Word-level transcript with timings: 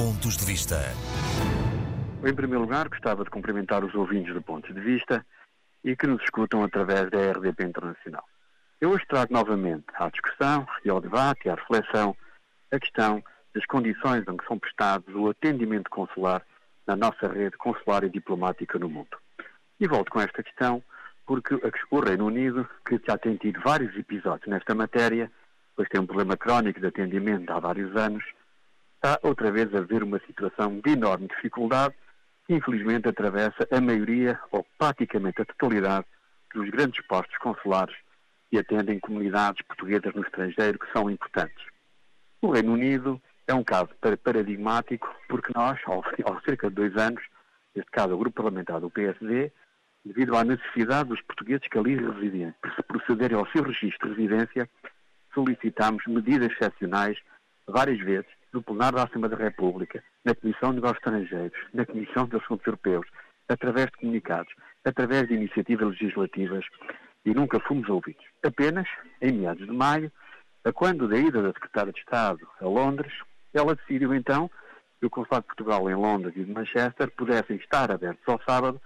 Pontos 0.00 0.34
de 0.34 0.46
Vista. 0.46 0.76
Em 2.26 2.34
primeiro 2.34 2.62
lugar, 2.62 2.88
gostava 2.88 3.22
de 3.22 3.28
cumprimentar 3.28 3.84
os 3.84 3.94
ouvintes 3.94 4.32
do 4.32 4.40
Pontos 4.40 4.74
de 4.74 4.80
Vista 4.80 5.26
e 5.84 5.94
que 5.94 6.06
nos 6.06 6.22
escutam 6.22 6.64
através 6.64 7.10
da 7.10 7.32
RDP 7.32 7.64
Internacional. 7.64 8.24
Eu 8.80 8.92
hoje 8.92 9.04
trago 9.06 9.30
novamente 9.30 9.84
à 9.96 10.08
discussão 10.08 10.66
e 10.86 10.88
ao 10.88 11.02
debate 11.02 11.40
e 11.44 11.50
à 11.50 11.54
reflexão 11.54 12.16
a 12.72 12.80
questão 12.80 13.22
das 13.54 13.66
condições 13.66 14.24
em 14.26 14.36
que 14.38 14.46
são 14.46 14.58
prestados 14.58 15.14
o 15.14 15.28
atendimento 15.28 15.90
consular 15.90 16.40
na 16.86 16.96
nossa 16.96 17.28
rede 17.28 17.58
consular 17.58 18.02
e 18.02 18.08
diplomática 18.08 18.78
no 18.78 18.88
mundo. 18.88 19.18
E 19.78 19.86
volto 19.86 20.10
com 20.10 20.20
esta 20.22 20.42
questão 20.42 20.82
porque 21.26 21.60
o 21.90 22.00
Reino 22.00 22.24
Unido, 22.24 22.66
que 22.88 22.98
já 23.06 23.18
tem 23.18 23.36
tido 23.36 23.60
vários 23.60 23.94
episódios 23.94 24.48
nesta 24.48 24.74
matéria, 24.74 25.30
pois 25.76 25.90
tem 25.90 26.00
um 26.00 26.06
problema 26.06 26.38
crónico 26.38 26.80
de 26.80 26.86
atendimento 26.86 27.50
há 27.50 27.60
vários 27.60 27.94
anos, 27.94 28.24
está 29.02 29.18
outra 29.22 29.50
vez 29.50 29.74
a 29.74 29.80
ver 29.80 30.02
uma 30.02 30.20
situação 30.26 30.78
de 30.78 30.90
enorme 30.90 31.26
dificuldade 31.26 31.94
que 32.46 32.54
infelizmente 32.54 33.08
atravessa 33.08 33.66
a 33.70 33.80
maioria 33.80 34.38
ou 34.52 34.64
praticamente 34.78 35.40
a 35.40 35.44
totalidade 35.46 36.04
dos 36.54 36.68
grandes 36.68 37.04
postos 37.06 37.36
consulares 37.38 37.96
que 38.50 38.58
atendem 38.58 39.00
comunidades 39.00 39.64
portuguesas 39.66 40.12
no 40.14 40.22
estrangeiro 40.22 40.78
que 40.78 40.92
são 40.92 41.10
importantes. 41.10 41.64
O 42.42 42.50
Reino 42.50 42.74
Unido 42.74 43.20
é 43.46 43.54
um 43.54 43.64
caso 43.64 43.88
paradigmático 44.22 45.08
porque 45.28 45.52
nós, 45.54 45.80
há 45.86 46.40
cerca 46.44 46.68
de 46.68 46.74
dois 46.74 46.94
anos, 46.96 47.22
neste 47.74 47.90
caso 47.90 48.14
o 48.14 48.18
grupo 48.18 48.42
parlamentar 48.42 48.80
do 48.80 48.90
PSD, 48.90 49.50
devido 50.04 50.36
à 50.36 50.44
necessidade 50.44 51.08
dos 51.08 51.22
portugueses 51.22 51.66
que 51.68 51.78
ali 51.78 51.96
residem 51.96 52.54
procederem 52.86 53.38
ao 53.38 53.46
seu 53.48 53.62
registro 53.62 54.14
de 54.14 54.20
residência, 54.20 54.68
solicitámos 55.32 56.04
medidas 56.06 56.50
excepcionais 56.50 57.16
várias 57.66 57.98
vezes 58.00 58.39
no 58.52 58.62
plenário 58.62 58.96
da 58.96 59.04
Assembleia 59.04 59.36
da 59.36 59.44
República, 59.44 60.02
na 60.24 60.34
Comissão 60.34 60.70
de 60.70 60.76
Negócios 60.76 60.98
Estrangeiros, 60.98 61.58
na 61.72 61.86
Comissão 61.86 62.26
de 62.26 62.36
Assuntos 62.36 62.66
Europeus, 62.66 63.06
através 63.48 63.86
de 63.86 63.96
comunicados, 63.98 64.52
através 64.84 65.28
de 65.28 65.34
iniciativas 65.34 65.88
legislativas 65.88 66.64
e 67.24 67.34
nunca 67.34 67.60
fomos 67.60 67.88
ouvidos. 67.88 68.24
Apenas, 68.44 68.88
em 69.20 69.32
meados 69.32 69.66
de 69.66 69.72
maio, 69.72 70.10
a 70.64 70.72
quando 70.72 71.08
da 71.08 71.16
ida 71.16 71.42
da 71.42 71.52
Secretária 71.52 71.92
de 71.92 72.00
Estado 72.00 72.46
a 72.60 72.64
Londres, 72.66 73.12
ela 73.52 73.74
decidiu 73.74 74.14
então 74.14 74.50
que 74.98 75.06
o 75.06 75.10
Consulado 75.10 75.42
de 75.42 75.48
Portugal 75.48 75.90
em 75.90 75.94
Londres 75.94 76.34
e 76.36 76.44
de 76.44 76.52
Manchester 76.52 77.10
pudessem 77.12 77.56
estar 77.56 77.90
abertos 77.90 78.26
ao 78.26 78.40
sábado 78.42 78.80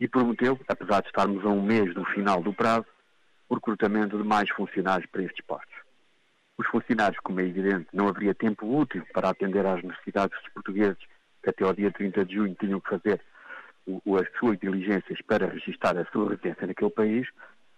e 0.00 0.08
prometeu, 0.08 0.58
apesar 0.68 1.02
de 1.02 1.08
estarmos 1.08 1.44
a 1.44 1.48
um 1.48 1.62
mês 1.62 1.92
do 1.94 2.04
final 2.06 2.42
do 2.42 2.52
prazo, 2.52 2.86
o 3.48 3.54
recrutamento 3.54 4.16
de 4.16 4.24
mais 4.24 4.48
funcionários 4.50 5.08
para 5.10 5.22
estes 5.22 5.44
postos. 5.44 5.77
Os 6.58 6.66
funcionários, 6.66 7.20
como 7.20 7.40
é 7.40 7.44
evidente, 7.44 7.86
não 7.92 8.08
haveria 8.08 8.34
tempo 8.34 8.66
útil 8.66 9.04
para 9.12 9.30
atender 9.30 9.64
às 9.64 9.82
necessidades 9.82 10.36
dos 10.42 10.52
portugueses 10.52 10.98
que 11.42 11.50
até 11.50 11.64
ao 11.64 11.72
dia 11.72 11.90
30 11.92 12.24
de 12.24 12.34
junho 12.34 12.56
tinham 12.58 12.80
que 12.80 12.90
fazer 12.90 13.20
o, 13.86 14.16
as 14.16 14.28
suas 14.38 14.58
diligências 14.58 15.20
para 15.22 15.46
registrar 15.46 15.96
a 15.96 16.04
sua 16.06 16.30
residência 16.30 16.66
naquele 16.66 16.90
país, 16.90 17.28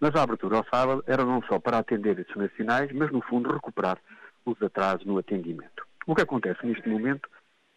mas 0.00 0.14
a 0.16 0.22
abertura 0.22 0.58
ao 0.58 0.66
sábado 0.66 1.04
era 1.06 1.24
não 1.24 1.40
só 1.42 1.58
para 1.58 1.78
atender 1.78 2.18
esses 2.18 2.34
nacionais, 2.34 2.90
mas 2.92 3.10
no 3.12 3.22
fundo 3.22 3.52
recuperar 3.52 3.96
os 4.44 4.60
atrasos 4.60 5.06
no 5.06 5.18
atendimento. 5.18 5.86
O 6.06 6.14
que 6.14 6.22
acontece 6.22 6.66
neste 6.66 6.88
momento 6.88 7.28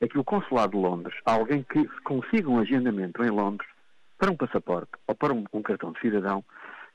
é 0.02 0.08
que 0.08 0.18
o 0.18 0.24
Consulado 0.24 0.72
de 0.72 0.78
Londres, 0.78 1.16
alguém 1.24 1.64
que 1.64 1.88
consiga 2.04 2.50
um 2.50 2.60
agendamento 2.60 3.24
em 3.24 3.30
Londres, 3.30 3.70
para 4.18 4.32
um 4.32 4.36
passaporte 4.36 4.92
ou 5.06 5.16
para 5.16 5.34
um, 5.34 5.46
um 5.54 5.62
cartão 5.62 5.92
de 5.92 6.00
cidadão, 6.02 6.44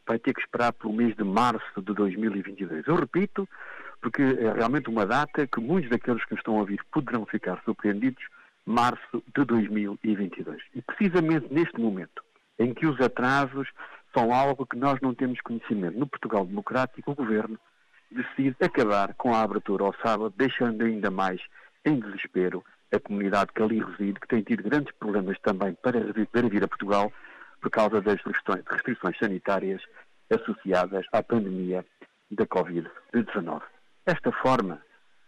vai 0.07 0.19
ter 0.19 0.35
que 0.35 0.41
esperar 0.41 0.73
pelo 0.73 0.93
mês 0.93 1.15
de 1.15 1.25
março 1.25 1.81
de 1.81 1.95
2022. 1.95 2.87
Eu 2.87 2.97
repito, 2.97 3.49
porque 4.03 4.21
é 4.21 4.53
realmente 4.53 4.91
uma 4.91 5.07
data 5.07 5.47
que 5.47 5.61
muitos 5.61 5.89
daqueles 5.89 6.25
que 6.25 6.33
nos 6.33 6.41
estão 6.41 6.57
a 6.57 6.61
ouvir 6.61 6.85
poderão 6.93 7.25
ficar 7.25 7.63
surpreendidos, 7.65 8.23
março 8.67 9.23
de 9.35 9.45
2022. 9.45 10.61
E 10.75 10.83
precisamente 10.83 11.53
neste 11.53 11.81
momento, 11.81 12.23
em 12.59 12.75
que 12.75 12.85
os 12.85 13.01
atrasos 13.01 13.69
são 14.13 14.35
algo 14.35 14.67
que 14.67 14.77
nós 14.77 15.01
não 15.01 15.15
temos 15.15 15.41
conhecimento, 15.41 15.99
no 15.99 16.07
Portugal 16.07 16.45
Democrático, 16.45 17.13
o 17.13 17.15
Governo 17.15 17.59
decide 18.11 18.57
acabar 18.61 19.15
com 19.15 19.35
a 19.35 19.41
abertura 19.41 19.85
ao 19.85 19.95
sábado, 20.05 20.35
deixando 20.37 20.85
ainda 20.85 21.11
mais 21.11 21.41
em 21.85 21.99
desespero 21.99 22.63
a 22.93 23.01
comunidade 23.01 23.53
que 23.55 23.63
ali 23.63 23.83
reside, 23.83 24.21
que 24.21 24.29
tem 24.29 24.43
tido 24.43 24.63
grandes 24.63 24.93
problemas 24.97 25.39
também 25.41 25.75
para, 25.75 26.01
para 26.31 26.49
vir 26.49 26.63
a 26.63 26.69
Portugal 26.69 27.11
por 27.61 27.71
causa 27.71 28.03
das 28.03 28.21
restrições, 28.23 28.65
restrições 28.71 29.17
sanitárias 29.19 29.81
associadas 30.31 31.07
à 31.13 31.23
pandemia 31.23 31.85
da 32.31 32.45
Covid-19. 32.47 33.63
Esta 34.07 34.33
forma 34.33 34.81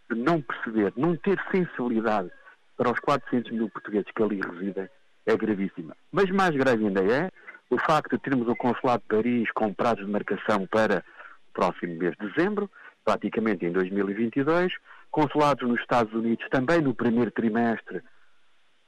de 0.09 0.17
não 0.17 0.41
perceber, 0.41 0.93
não 0.95 1.15
ter 1.15 1.39
sensibilidade 1.51 2.29
para 2.77 2.91
os 2.91 2.99
400 2.99 3.51
mil 3.51 3.69
portugueses 3.69 4.11
que 4.13 4.21
ali 4.21 4.41
residem 4.41 4.89
é 5.25 5.35
gravíssima. 5.35 5.95
Mas 6.11 6.29
mais 6.29 6.51
grave 6.51 6.85
ainda 6.85 7.01
é 7.01 7.31
o 7.69 7.79
facto 7.79 8.11
de 8.11 8.21
termos 8.21 8.47
o 8.47 8.55
Consulado 8.55 9.01
de 9.01 9.15
Paris 9.15 9.51
com 9.51 9.73
prazos 9.73 10.05
de 10.05 10.11
marcação 10.11 10.67
para 10.67 11.03
o 11.49 11.53
próximo 11.53 11.95
mês 11.95 12.13
de 12.19 12.29
dezembro, 12.29 12.69
praticamente 13.03 13.65
em 13.65 13.71
2022, 13.71 14.73
consulados 15.09 15.67
nos 15.67 15.79
Estados 15.79 16.13
Unidos 16.13 16.45
também 16.49 16.81
no 16.81 16.93
primeiro 16.93 17.31
trimestre 17.31 18.01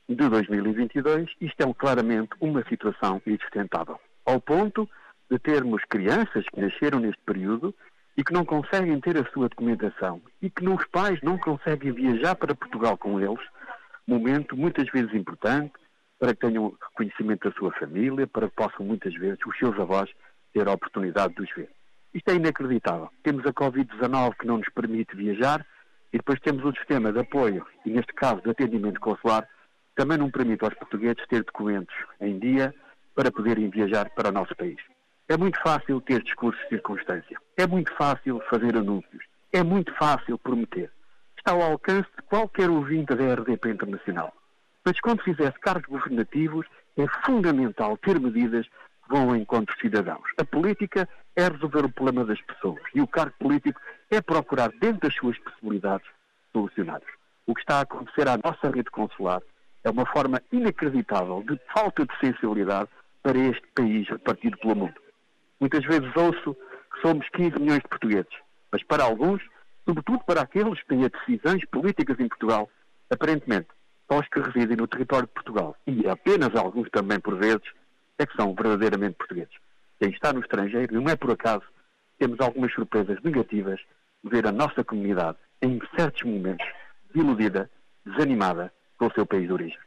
de 0.09 0.29
2022, 0.29 1.29
isto 1.41 1.61
é 1.61 1.73
claramente 1.73 2.29
uma 2.39 2.63
situação 2.67 3.21
insustentável. 3.25 3.99
Ao 4.25 4.39
ponto 4.39 4.89
de 5.29 5.37
termos 5.39 5.83
crianças 5.89 6.45
que 6.53 6.61
nasceram 6.61 6.99
neste 6.99 7.21
período 7.25 7.73
e 8.17 8.23
que 8.23 8.33
não 8.33 8.43
conseguem 8.43 8.99
ter 8.99 9.15
a 9.17 9.31
sua 9.31 9.47
documentação 9.47 10.19
e 10.41 10.49
que 10.49 10.67
os 10.67 10.85
pais 10.87 11.21
não 11.21 11.37
conseguem 11.37 11.91
viajar 11.91 12.35
para 12.35 12.55
Portugal 12.55 12.97
com 12.97 13.21
eles, 13.21 13.39
momento 14.07 14.57
muitas 14.57 14.89
vezes 14.89 15.13
importante 15.13 15.73
para 16.19 16.33
que 16.33 16.47
tenham 16.47 16.75
conhecimento 16.95 17.47
da 17.47 17.55
sua 17.55 17.71
família, 17.73 18.25
para 18.25 18.49
que 18.49 18.55
possam 18.55 18.83
muitas 18.83 19.13
vezes 19.13 19.37
os 19.45 19.55
seus 19.57 19.77
avós 19.79 20.09
ter 20.51 20.67
a 20.67 20.73
oportunidade 20.73 21.35
de 21.35 21.43
os 21.43 21.49
ver. 21.55 21.69
Isto 22.11 22.31
é 22.31 22.35
inacreditável. 22.35 23.09
Temos 23.21 23.45
a 23.45 23.53
Covid-19 23.53 24.35
que 24.39 24.47
não 24.47 24.57
nos 24.57 24.69
permite 24.69 25.15
viajar, 25.15 25.63
e 26.11 26.17
depois 26.17 26.39
temos 26.39 26.65
o 26.65 26.75
sistema 26.75 27.11
de 27.11 27.19
apoio, 27.19 27.63
e 27.85 27.91
neste 27.91 28.13
caso 28.13 28.41
de 28.41 28.49
atendimento 28.49 28.99
consular, 28.99 29.47
também 29.95 30.17
não 30.17 30.31
permite 30.31 30.63
aos 30.63 30.73
portugueses 30.73 31.23
ter 31.27 31.43
documentos 31.43 31.95
em 32.19 32.39
dia 32.39 32.73
para 33.13 33.31
poderem 33.31 33.69
viajar 33.69 34.09
para 34.11 34.29
o 34.29 34.31
nosso 34.31 34.55
país. 34.55 34.79
É 35.29 35.35
muito 35.35 35.59
fácil 35.61 35.99
ter 35.99 36.23
discursos 36.23 36.61
de 36.63 36.69
circunstância. 36.69 37.37
É 37.57 37.67
muito 37.67 37.93
fácil 37.95 38.41
fazer 38.49 38.77
anúncios. 38.77 39.25
É 39.51 39.61
muito 39.61 39.93
fácil 39.95 40.37
prometer. 40.37 40.89
Está 41.37 41.51
ao 41.51 41.61
alcance 41.61 42.07
de 42.15 42.23
qualquer 42.23 42.69
ouvinte 42.69 43.13
da 43.13 43.33
RDP 43.33 43.71
Internacional. 43.71 44.33
Mas 44.85 44.97
quando 45.01 45.23
fizesse 45.23 45.59
cargos 45.59 45.85
governativos, 45.89 46.65
é 46.95 47.05
fundamental 47.25 47.97
ter 47.97 48.17
medidas 48.21 48.65
que 48.67 49.09
vão 49.09 49.29
ao 49.29 49.35
encontro 49.35 49.73
dos 49.73 49.81
cidadãos. 49.81 50.23
A 50.37 50.45
política 50.45 51.09
é 51.35 51.49
resolver 51.49 51.83
o 51.83 51.91
problema 51.91 52.23
das 52.23 52.41
pessoas 52.41 52.81
e 52.95 53.01
o 53.01 53.07
cargo 53.07 53.33
político 53.37 53.81
é 54.09 54.21
procurar, 54.21 54.71
dentro 54.79 55.01
das 55.01 55.15
suas 55.15 55.37
possibilidades, 55.39 56.07
solucioná-los. 56.53 57.09
O 57.45 57.53
que 57.53 57.61
está 57.61 57.79
a 57.79 57.81
acontecer 57.81 58.29
à 58.29 58.37
nossa 58.37 58.69
rede 58.73 58.89
consular 58.89 59.41
é 59.83 59.89
uma 59.89 60.05
forma 60.05 60.41
inacreditável 60.53 61.43
de 61.43 61.59
falta 61.73 62.05
de 62.05 62.17
sensibilidade 62.19 62.89
para 63.21 63.37
este 63.37 63.67
país 63.75 64.07
repartido 64.07 64.57
pelo 64.59 64.75
mundo. 64.75 65.06
Muitas 65.59 65.83
vezes 65.85 66.15
ouço 66.15 66.55
que 66.93 67.01
somos 67.01 67.27
15 67.29 67.59
milhões 67.59 67.81
de 67.81 67.89
portugueses, 67.89 68.33
mas 68.71 68.83
para 68.83 69.03
alguns, 69.03 69.41
sobretudo 69.85 70.23
para 70.25 70.41
aqueles 70.41 70.79
que 70.81 70.87
têm 70.87 71.09
decisões 71.09 71.65
políticas 71.65 72.19
em 72.19 72.27
Portugal, 72.27 72.69
aparentemente, 73.09 73.67
só 74.09 74.19
os 74.19 74.27
que 74.29 74.39
residem 74.39 74.77
no 74.77 74.87
território 74.87 75.27
de 75.27 75.33
Portugal, 75.33 75.75
e 75.85 76.07
apenas 76.07 76.55
alguns 76.55 76.89
também 76.89 77.19
por 77.19 77.37
vezes, 77.37 77.63
é 78.19 78.25
que 78.25 78.35
são 78.35 78.53
verdadeiramente 78.53 79.15
portugueses. 79.15 79.53
Quem 79.99 80.09
está 80.11 80.31
no 80.31 80.41
estrangeiro, 80.41 80.93
não 80.93 81.09
é 81.09 81.15
por 81.15 81.31
acaso, 81.31 81.63
temos 82.19 82.39
algumas 82.39 82.73
surpresas 82.73 83.21
negativas 83.23 83.79
de 84.23 84.29
ver 84.29 84.47
a 84.47 84.51
nossa 84.51 84.83
comunidade, 84.83 85.37
em 85.61 85.79
certos 85.95 86.23
momentos, 86.23 86.65
iludida, 87.13 87.69
desanimada 88.05 88.71
com 88.97 89.07
o 89.07 89.13
seu 89.13 89.25
país 89.25 89.47
de 89.47 89.53
origem. 89.53 89.79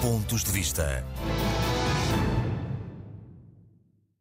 Pontos 0.00 0.44
de 0.44 0.52
vista. 0.52 1.04